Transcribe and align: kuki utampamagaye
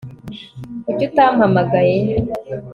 kuki 0.83 1.03
utampamagaye 1.09 1.99